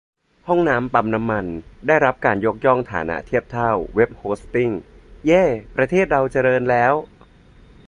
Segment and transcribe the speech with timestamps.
[0.47, 1.45] ห้องน้ำปั๊มน้ำมัน
[1.87, 2.55] ได้รับการยก
[2.91, 4.71] ฐานะเทียบเท่า เว็บโฮสติ้ง
[5.25, 5.43] เย้
[5.75, 6.93] ประเทศเราเจริญแล้ว!